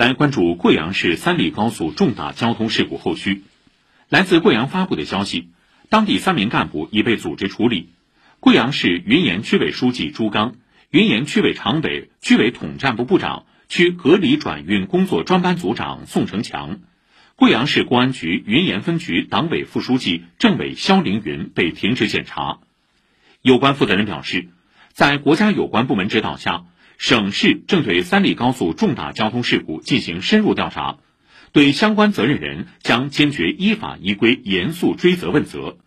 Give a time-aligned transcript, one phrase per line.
[0.00, 3.42] 来关注贵阳市三里高速重大交通事故后续。
[4.08, 5.50] 来自贵阳发布的消息，
[5.90, 7.90] 当地三名干部已被组织处理。
[8.38, 10.54] 贵阳市云岩区委书记朱刚、
[10.88, 16.78] 云岩区委常委、区委统战部部长、区隔离转运工作专班组长宋成强，
[17.36, 22.60] 贵阳市公安局云岩分局党委副书记、政委肖凌云被停职检查。
[23.42, 24.48] 有关负责人表示，
[24.94, 26.64] 在国家有关部门指导下。
[27.00, 30.98] 省市正对三里高速重大交通事故进行深入调查，
[31.50, 35.78] 对相关责任人将坚决依法依规严肃追责问责。